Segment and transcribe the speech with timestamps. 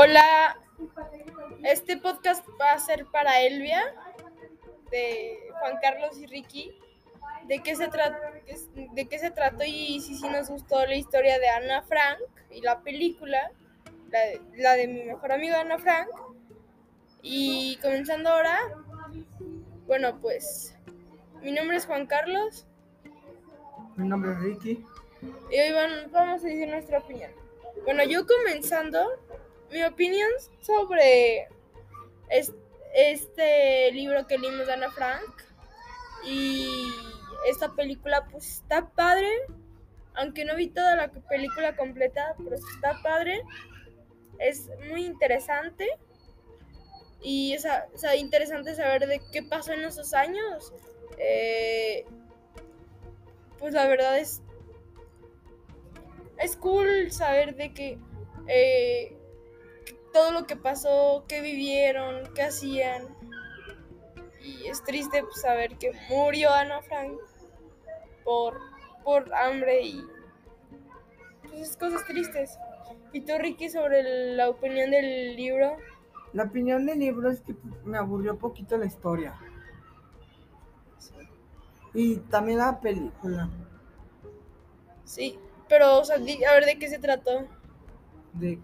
[0.00, 0.56] Hola,
[1.64, 3.82] este podcast va a ser para Elvia,
[4.92, 6.70] de Juan Carlos y Ricky.
[7.48, 7.88] ¿De qué se,
[8.92, 12.20] de qué se trató y si sí nos gustó la historia de Ana Frank
[12.52, 13.50] y la película,
[14.12, 16.06] la de, la de mi mejor amiga Ana Frank?
[17.20, 18.56] Y comenzando ahora,
[19.88, 20.76] bueno, pues
[21.42, 22.68] mi nombre es Juan Carlos
[23.96, 24.86] Mi nombre es Ricky.
[25.50, 25.72] y hoy
[26.12, 27.32] vamos a decir nuestra opinión.
[27.84, 29.08] Bueno, yo comenzando,
[29.70, 31.48] mi opinión sobre
[32.30, 32.54] es-
[32.94, 35.42] este libro que leímos de Ana Frank
[36.24, 36.90] y
[37.46, 39.30] esta película, pues está padre,
[40.14, 43.40] aunque no vi toda la película completa, pero está padre,
[44.38, 45.86] es muy interesante.
[47.20, 47.66] Y es
[48.16, 50.72] interesante saber de qué pasó en esos años.
[51.18, 52.04] Eh,
[53.58, 54.40] pues la verdad es
[56.38, 57.98] es cool saber de que
[58.46, 59.17] eh,
[60.12, 63.06] todo lo que pasó, qué vivieron, qué hacían.
[64.42, 67.18] Y es triste pues, saber que murió Ana Frank
[68.24, 68.60] por,
[69.04, 70.02] por hambre y
[71.42, 72.58] pues, cosas tristes.
[73.12, 75.76] ¿Y tú, Ricky, sobre la opinión del libro?
[76.32, 79.38] La opinión del libro es que pues, me aburrió poquito la historia.
[81.94, 83.48] Y también la película.
[85.04, 87.46] Sí, pero, o sea, a ver de qué se trató.
[88.34, 88.58] De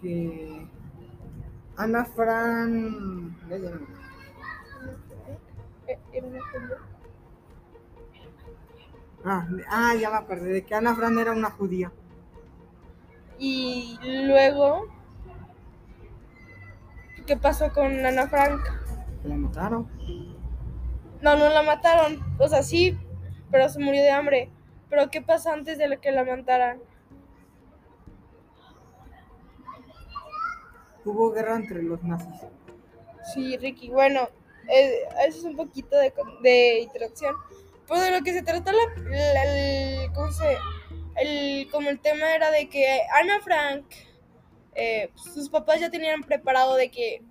[0.00, 0.66] que
[1.80, 3.34] Ana Fran.
[5.86, 6.78] Eh, era una película.
[9.24, 10.52] Ah, ah, ya me acordé.
[10.52, 11.90] De que Ana Fran era una judía.
[13.38, 14.88] Y luego,
[17.26, 18.60] ¿qué pasó con Ana Frank?
[19.24, 19.88] La mataron.
[21.22, 22.20] No, no la mataron.
[22.38, 22.98] O sea, sí,
[23.50, 24.50] pero se murió de hambre.
[24.90, 26.80] Pero ¿qué pasó antes de que la mataran?
[31.04, 32.40] Hubo guerra entre los nazis.
[33.34, 33.88] Sí, Ricky.
[33.90, 34.28] Bueno,
[34.68, 37.34] eh, eso es un poquito de, de introducción.
[37.86, 40.56] Pues de lo que se trató la, el, ¿cómo se?
[41.16, 43.84] El, como el tema era de que Ana Frank,
[44.74, 47.22] eh, sus papás ya tenían preparado de que,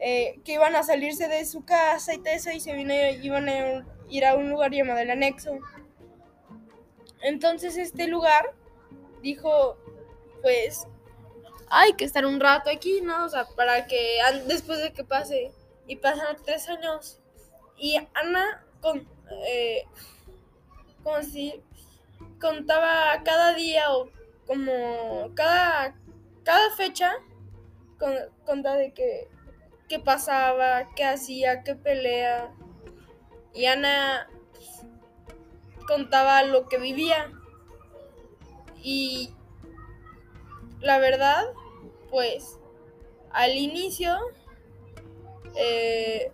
[0.00, 3.48] eh, que iban a salirse de su casa y todo eso y se vine- iban
[3.48, 5.58] a ir a un lugar llamado el anexo.
[7.22, 8.52] Entonces este lugar
[9.22, 9.76] dijo,
[10.42, 10.86] pues,
[11.70, 13.24] hay que estar un rato aquí, ¿no?
[13.24, 15.52] O sea, para que después de que pase,
[15.86, 17.20] y pasan tres años,
[17.78, 19.08] y Ana, con,
[19.46, 19.84] eh,
[21.02, 21.62] como si
[22.40, 24.10] contaba cada día o
[24.46, 25.94] como cada,
[26.42, 27.14] cada fecha,
[27.98, 28.14] con,
[28.44, 29.28] contaba de que,
[29.88, 32.52] qué pasaba, qué hacía, qué pelea,
[33.54, 34.82] y Ana pues,
[35.86, 37.30] contaba lo que vivía.
[38.82, 39.34] Y
[40.80, 41.44] la verdad,
[42.10, 42.58] pues
[43.30, 44.18] al inicio
[45.56, 46.32] eh,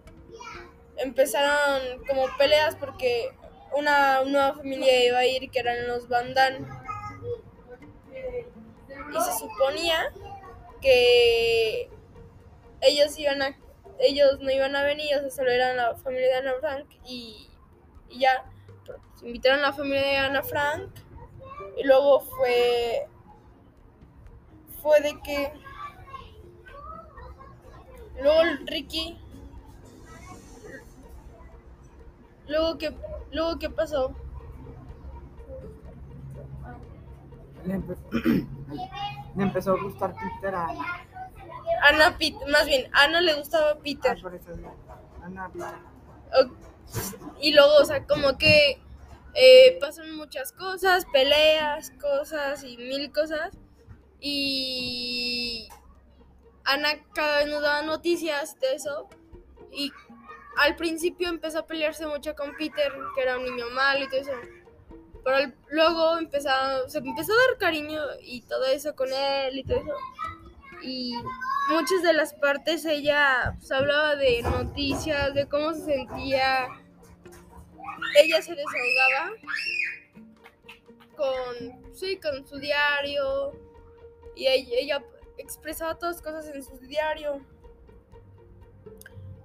[0.97, 3.31] empezaron como peleas porque
[3.76, 6.66] una nueva familia iba a ir que eran los Bandan
[9.12, 10.12] y se suponía
[10.81, 11.91] que
[12.81, 13.56] ellos iban a
[13.98, 17.48] ellos no iban a venir, o sea, solo eran la familia de Ana Frank y,
[18.10, 18.44] ya.
[18.84, 20.91] Pero, pues, invitaron a la familia de Ana Frank
[21.76, 23.06] y luego fue
[24.82, 25.53] fue de que
[28.22, 29.19] luego Ricky
[32.49, 32.94] luego que
[33.32, 34.15] luego qué pasó
[37.65, 37.97] Le, empe-
[39.37, 40.87] le empezó a gustar Peter a Ana.
[41.82, 44.50] Ana Pit más bien Ana le gustaba Ah, Peter por eso,
[45.22, 46.48] Ana Peter.
[47.41, 48.81] Y luego o sea como que
[49.34, 53.50] eh, pasan muchas cosas peleas cosas y mil cosas
[54.21, 55.25] y
[56.66, 59.09] Ana cada vez nos daba noticias de eso
[59.71, 59.93] y
[60.56, 64.21] al principio empezó a pelearse mucho con Peter, que era un niño malo y todo
[64.21, 64.32] eso.
[65.25, 66.48] Pero luego empezó,
[66.89, 69.95] se empezó a dar cariño y todo eso con él y todo eso.
[70.83, 71.15] Y
[71.68, 76.68] muchas de las partes ella pues, hablaba de noticias, de cómo se sentía.
[78.22, 79.33] Ella se desahogaba
[81.16, 83.53] con, sí, con su diario.
[84.34, 85.03] Y ella
[85.38, 87.41] expresaba todas cosas en su diario.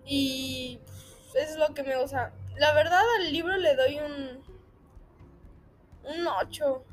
[0.05, 2.33] Y pues, eso es lo que me gusta.
[2.57, 4.51] La verdad al libro le doy un
[6.03, 6.83] un 8.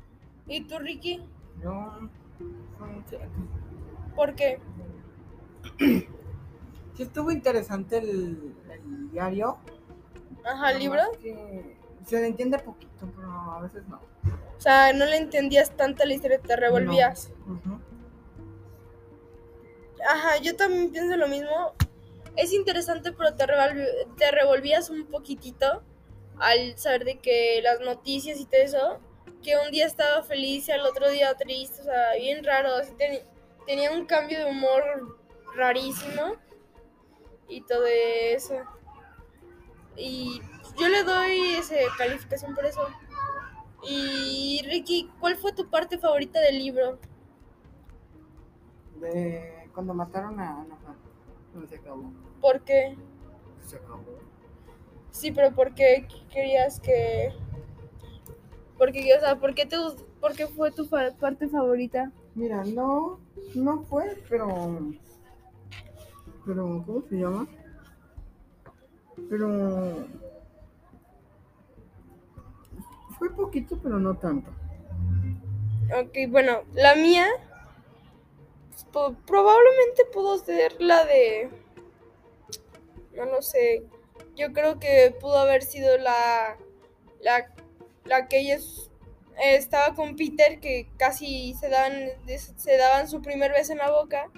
[0.47, 1.23] ¿Y tú, Ricky?
[1.61, 1.71] Yo.
[1.71, 3.05] un.
[4.15, 4.59] ¿Por qué?
[6.95, 9.57] Sí estuvo interesante el, el diario.
[10.43, 10.99] Ajá, ¿el libro?
[11.21, 14.01] Que se le entiende poquito, pero a veces no.
[14.57, 17.31] O sea, no le entendías tanto la historia, te revolvías.
[17.63, 17.78] No.
[20.11, 21.73] Ajá, yo también pienso lo mismo.
[22.35, 25.83] Es interesante, pero te, revol- te revolvías un poquitito
[26.39, 28.99] al saber de que las noticias y todo eso,
[29.43, 32.71] que un día estaba feliz y al otro día triste, o sea, bien raro.
[33.67, 35.19] tenía un cambio de humor
[35.55, 36.37] rarísimo
[37.47, 38.55] y todo eso.
[39.95, 40.41] Y
[40.79, 42.87] yo le doy ese calificación por eso.
[43.83, 46.97] Y Ricky, ¿cuál fue tu parte favorita del libro?
[48.95, 50.75] De cuando mataron a Ana.
[51.53, 52.11] No se acabó.
[52.41, 52.95] ¿Por qué?
[53.65, 54.03] Se acabó.
[55.11, 57.33] Sí, pero ¿por qué querías que...?
[58.77, 59.75] Porque, o sea, ¿por qué, te,
[60.21, 62.11] por qué fue tu fa- parte favorita?
[62.33, 63.19] Mira, no,
[63.53, 64.47] no fue, pero.
[66.45, 67.45] Pero, ¿cómo se llama?
[69.29, 70.05] Pero.
[73.17, 74.49] Fue poquito, pero no tanto.
[76.01, 77.48] Ok, bueno, la mía pues,
[78.91, 81.49] probablemente pudo ser la de...
[83.13, 83.83] No lo sé.
[84.35, 86.57] Yo creo que pudo haber sido la...
[87.21, 87.53] La,
[88.05, 88.91] la que ellos...
[89.39, 92.09] eh, estaba con Peter, que casi se daban,
[92.57, 94.29] se daban su primer beso en la boca.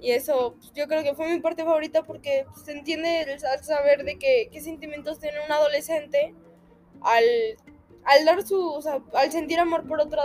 [0.00, 3.62] Y eso, pues, yo creo que fue mi parte favorita porque pues, se entiende al
[3.62, 6.34] saber de que, qué sentimientos tiene un adolescente
[7.02, 7.24] al,
[8.04, 10.22] al dar su, o sea, al sentir amor por otra,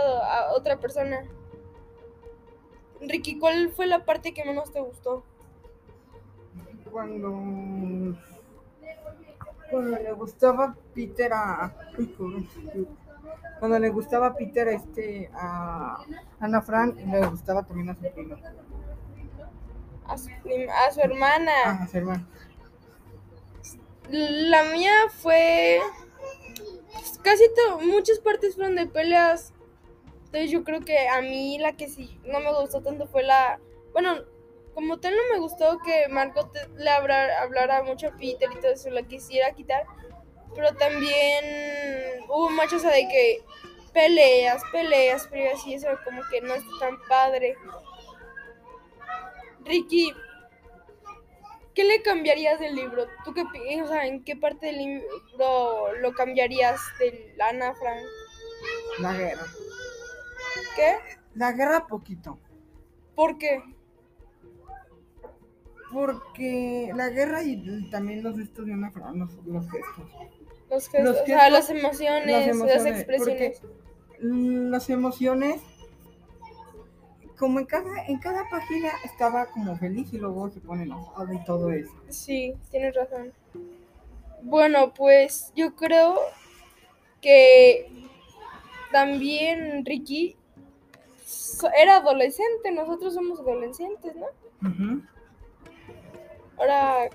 [0.54, 1.28] otra persona.
[3.00, 5.24] Ricky, ¿cuál fue la parte que menos te gustó?
[6.90, 8.16] Cuando.
[9.70, 11.74] Cuando le gustaba Peter a.
[13.58, 16.04] Cuando le gustaba Peter este a
[16.40, 18.36] Ana Frank, le gustaba también a su prima.
[20.06, 21.52] A su, prim- a su hermana.
[21.64, 22.26] Ah, a su hermano.
[24.10, 25.80] La mía fue.
[26.92, 27.44] pues, casi
[27.84, 29.52] muchas partes fueron de peleas.
[30.36, 33.58] Entonces yo creo que a mí la que sí no me gustó tanto fue la.
[33.94, 34.18] Bueno,
[34.74, 38.60] como tal no me gustó que Margot te- le hablara, hablara mucho a Peter y
[38.60, 39.84] todo eso, la quisiera quitar.
[40.54, 41.42] Pero también
[42.28, 43.42] hubo muchas de que
[43.94, 47.56] peleas, peleas, peleas y eso como que no está tan padre.
[49.64, 50.12] Ricky,
[51.74, 53.06] ¿Qué le cambiarías del libro?
[53.24, 53.40] ¿Tú qué,
[53.82, 58.02] o en qué parte del libro lo cambiarías de Ana Frank?
[58.98, 59.46] La guerra.
[60.76, 60.96] ¿Qué?
[61.34, 62.38] La guerra poquito.
[63.14, 63.62] ¿Por qué?
[65.92, 70.04] Porque la guerra y también los gestos de Frank, los, los gestos.
[70.68, 73.62] Los gestos, Los las emociones, las expresiones.
[74.18, 75.62] Las emociones,
[77.38, 81.44] como en cada, en cada página estaba como feliz y luego se pone enojado y
[81.44, 81.92] todo eso.
[82.08, 83.32] Sí, tienes razón.
[84.42, 86.16] Bueno, pues yo creo
[87.20, 87.90] que
[88.92, 90.36] también Ricky
[91.76, 94.26] era adolescente, nosotros somos adolescentes, ¿no?
[96.58, 97.10] Ahora,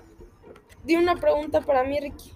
[0.84, 2.32] di una pregunta para mí, Ricky.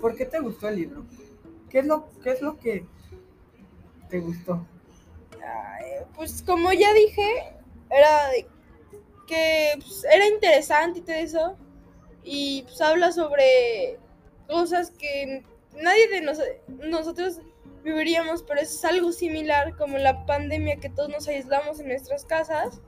[0.00, 1.04] ¿Por qué te gustó el libro?
[1.70, 2.86] ¿Qué es lo, qué es lo que
[4.10, 4.66] te gustó?
[6.14, 7.54] Pues como ya dije,
[7.90, 8.46] era de
[9.26, 11.56] que pues, era interesante y todo eso.
[12.22, 13.98] Y pues habla sobre
[14.46, 15.42] cosas que
[15.74, 17.40] nadie de nos- nosotros
[17.84, 22.80] viviríamos, pero es algo similar como la pandemia que todos nos aislamos en nuestras casas.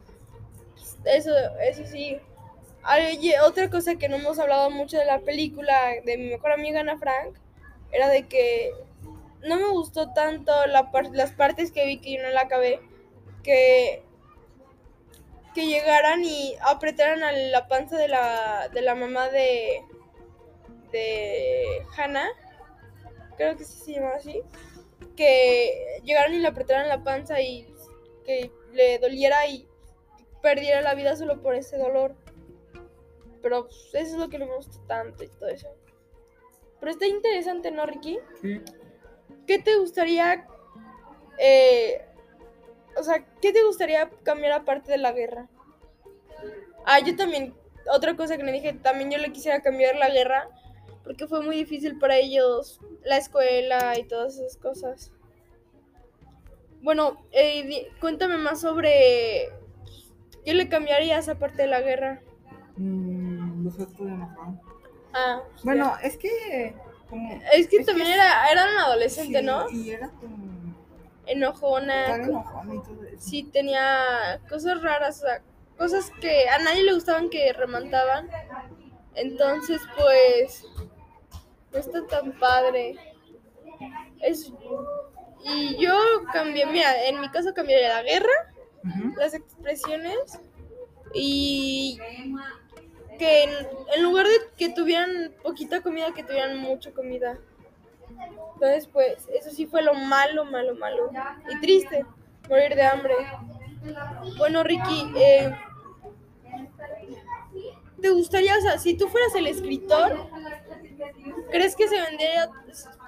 [0.75, 2.19] Pues, Eso, eso sí.
[3.45, 5.75] Otra cosa que no hemos hablado mucho de la película
[6.05, 7.35] de mi mejor amiga Ana Frank
[7.93, 8.73] era de que
[9.43, 12.81] no me gustó tanto la par- las partes que vi que yo no la acabé
[13.43, 14.03] que
[15.55, 19.81] que llegaran y apretaran a la panza de la de la mamá de
[20.93, 22.29] de Hannah
[23.37, 24.43] creo que sí se llama así
[25.17, 27.67] que llegaran y le apretaran la panza y
[28.25, 29.69] que le doliera y
[30.43, 32.17] perdiera la vida solo por ese dolor
[33.43, 35.69] pero pues, eso es lo que no me gustó tanto y todo eso
[36.81, 38.61] pero está interesante no Ricky Sí.
[39.47, 40.45] ¿Qué te gustaría,
[41.39, 42.05] eh,
[42.97, 45.49] o sea, qué te gustaría cambiar aparte de la guerra?
[46.85, 47.55] Ah, yo también,
[47.93, 50.49] otra cosa que me dije, también yo le quisiera cambiar la guerra,
[51.07, 55.13] porque fue muy difícil para ellos la escuela y todas esas cosas.
[56.83, 59.51] Bueno, eh, cuéntame más sobre
[60.45, 62.23] qué le cambiarías aparte de la guerra.
[62.77, 64.13] Mm, los gestos de.
[65.15, 66.75] Ah, Bueno, es que
[67.09, 69.71] como es que es también que- era, era un adolescente, sí, ¿no?
[69.71, 70.75] Y era como
[71.27, 72.07] Enojona.
[72.07, 73.17] tan enojado y todo eso.
[73.19, 75.43] sí tenía cosas raras, o sea,
[75.79, 78.29] cosas que a nadie le gustaban que remontaban.
[79.15, 80.67] Entonces, pues,
[81.79, 82.97] está tan padre.
[84.21, 84.53] Es,
[85.45, 85.95] Y yo
[86.33, 88.53] cambié, mira, en mi caso cambiaría la guerra,
[89.17, 90.41] las expresiones
[91.15, 91.99] y
[93.19, 93.51] que en,
[93.95, 97.39] en lugar de que tuvieran poquita comida, que tuvieran mucha comida.
[98.55, 101.11] Entonces, pues, eso sí fue lo malo, malo, malo.
[101.51, 102.05] Y triste,
[102.49, 103.15] morir de hambre.
[104.39, 105.55] Bueno, Ricky, eh,
[108.01, 110.29] ¿te gustaría, o sea, si tú fueras el escritor,
[111.51, 112.51] ¿crees que se vendería,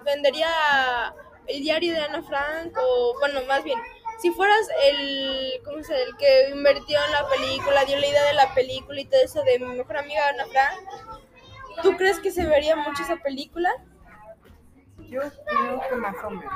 [0.04, 1.14] vendería
[1.46, 2.76] el diario de Ana Frank?
[2.76, 3.78] O, bueno, más bien,
[4.18, 8.34] si fueras el, ¿cómo se el que invirtió en la película, dio la idea de
[8.34, 10.80] la película y todo eso de mi mejor amiga Ana Frank,
[11.82, 13.70] ¿tú crees que se vería mucho esa película?
[14.98, 16.52] Yo creo que más o menos.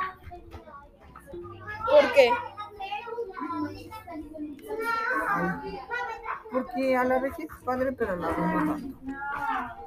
[1.91, 2.31] ¿Por qué?
[6.51, 8.99] Porque a la vez es padre, pero a la vez no tanto.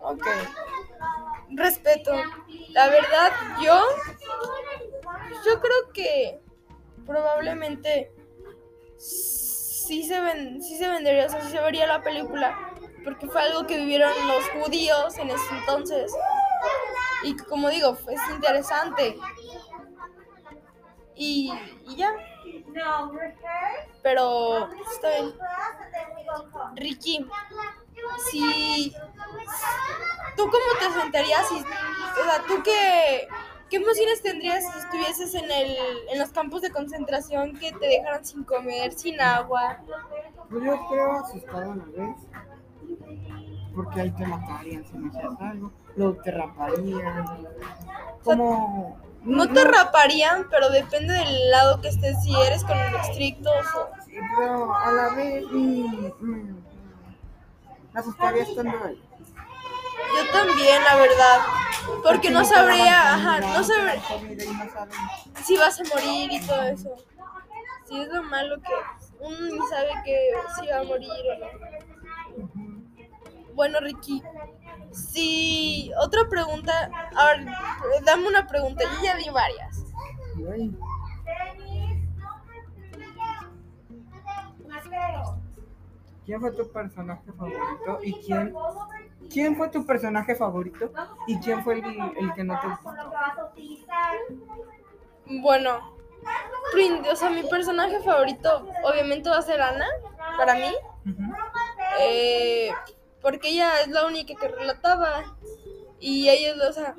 [0.01, 0.25] Ok.
[1.49, 2.13] Respeto.
[2.69, 3.81] La verdad, yo.
[5.45, 6.39] Yo creo que
[7.05, 8.11] probablemente
[8.97, 12.73] sí se, ven, sí se vendería, o sea, sí se vería la película.
[13.03, 16.11] Porque fue algo que vivieron los judíos en ese entonces.
[17.23, 19.17] Y como digo, es interesante.
[21.15, 21.51] Y,
[21.87, 22.11] y ya.
[24.01, 25.33] Pero está bien.
[26.75, 27.25] Ricky,
[28.31, 28.93] si
[30.35, 33.27] ¿Tú cómo te sentirías si, o sea, tú qué,
[33.69, 35.77] qué emociones tendrías si estuvieses en el,
[36.11, 39.79] en los campos de concentración que te dejaran sin comer, sin agua?
[40.49, 42.15] Pues yo creo asustado a la vez.
[43.73, 45.71] Porque ahí te matarían si no hacías algo.
[45.95, 47.47] Luego te raparían.
[48.23, 48.97] Como.
[49.23, 53.89] No te raparían, pero depende del lado que estés, si eres con estrictos o...
[54.05, 55.43] Sí, pero a la vez.
[55.51, 56.63] mm, mm,
[57.91, 59.01] me asustaría estando ahí.
[60.15, 61.39] Yo también, la verdad.
[62.03, 64.01] Porque no sabría, ajá, no sabría
[65.43, 66.95] si vas a morir y todo eso.
[67.87, 68.73] Sí, es lo malo que
[69.19, 71.47] uno ni sabe que si va a morir o no.
[73.53, 74.21] Bueno, Ricky,
[74.91, 77.45] si otra pregunta, a ver,
[78.03, 79.85] dame una pregunta, yo ya di varias.
[86.25, 88.53] ¿Quién fue tu personaje favorito y quién
[89.29, 90.91] quién fue tu personaje favorito
[91.27, 91.85] y quién fue el,
[92.17, 92.89] el que no te gustó?
[95.41, 95.95] Bueno,
[97.11, 99.87] o sea, mi personaje favorito obviamente va a ser Ana,
[100.37, 100.73] para mí,
[101.99, 102.69] eh,
[103.21, 105.35] porque ella es la única que relataba
[105.99, 106.95] y ella, o sea,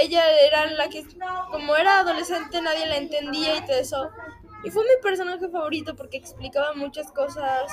[0.00, 1.04] ella era la que,
[1.50, 4.10] como era adolescente, nadie la entendía y todo eso.
[4.64, 7.70] Y fue mi personaje favorito porque explicaba muchas cosas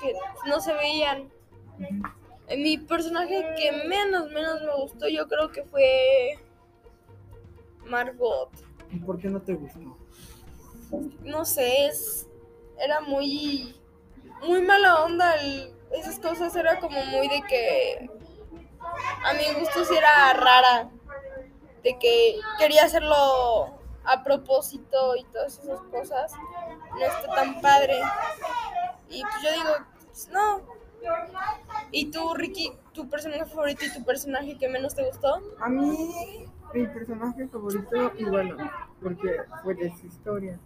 [0.00, 0.14] que
[0.46, 1.30] no se veían.
[1.78, 2.02] Eh,
[2.56, 6.38] Mi personaje que menos, menos me gustó, yo creo que fue
[7.86, 8.50] Margot.
[8.90, 9.96] ¿Y por qué no te gustó?
[11.22, 12.28] No sé, es,
[12.78, 13.80] era muy,
[14.42, 15.34] muy mala onda.
[15.36, 18.10] el- esas cosas era como muy de que
[19.24, 20.90] a mi gusto sí era rara.
[21.82, 26.32] De que quería hacerlo a propósito y todas esas cosas.
[26.98, 28.00] No está tan padre.
[29.10, 29.70] Y pues yo digo,
[30.06, 30.62] pues, no.
[31.92, 35.40] ¿Y tú, Ricky, tu personaje favorito y tu personaje que menos te gustó?
[35.60, 38.56] A mí, mi personaje favorito, y bueno,
[39.02, 40.58] porque fue de su historia,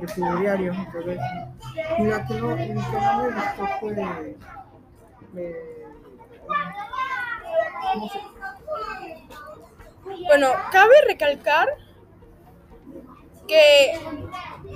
[0.00, 1.22] de su diario y todo eso.
[1.98, 4.36] Y la que no, y que no me gustó fue de.
[5.32, 5.86] de-
[7.96, 8.20] no sé,
[10.26, 11.68] Bueno, cabe recalcar
[13.48, 13.92] que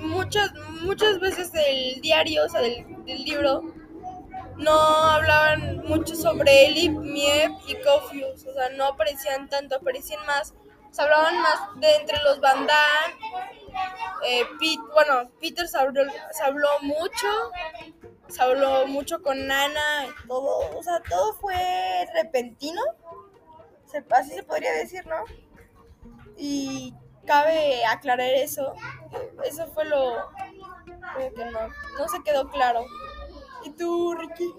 [0.01, 0.51] muchas,
[0.81, 3.61] muchas veces del diario, o sea, del, del libro,
[4.61, 10.53] no hablaban mucho sobre Elip, Miep y Cofius, o sea, no aparecían tanto, aparecían más,
[10.89, 13.11] o sea, hablaban más de entre los Bandan,
[14.25, 17.27] eh, Pete, bueno, Peter se habló, se habló mucho,
[18.27, 22.81] se habló mucho con Nana y todo, o sea, todo fue repentino,
[23.85, 25.23] se- así se podría decir, ¿no?
[26.37, 26.93] Y
[27.25, 28.73] cabe aclarar eso.
[29.43, 30.29] Eso fue lo
[31.13, 31.59] como que no,
[31.99, 32.85] no se quedó claro.
[33.63, 34.53] ¿Y tú, Ricky?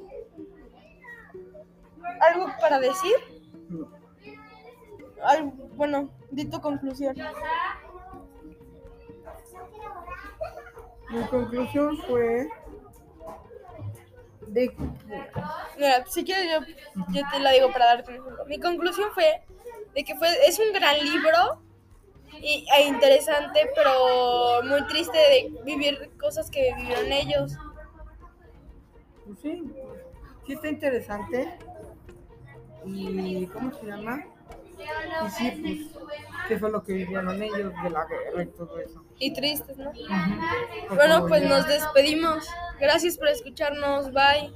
[2.20, 3.16] ¿Algo para decir?
[3.68, 4.02] no.
[5.76, 7.14] Bueno, di tu conclusión.
[11.10, 12.48] Mi conclusión fue
[14.48, 14.92] de que
[15.78, 16.60] Mira, si quieres yo,
[17.12, 18.44] yo te la digo para darte un ejemplo.
[18.46, 19.42] Mi conclusión fue
[19.94, 21.62] de que fue, es un gran libro
[22.40, 27.52] y, e interesante, pero muy triste de vivir cosas que vivieron ellos.
[29.26, 30.00] Pues sí, pues,
[30.46, 31.58] sí está interesante.
[32.84, 34.24] Y ¿cómo se llama?
[35.26, 36.04] Y sí, pues
[36.48, 39.04] qué fue lo que vivieron ellos de la guerra y todo eso.
[39.18, 39.90] Y tristes, ¿no?
[39.90, 40.00] Ujú.
[40.88, 42.48] Porque Bueno, pues nos despedimos.
[42.80, 44.12] Gracias por escucharnos.
[44.12, 44.52] Bye.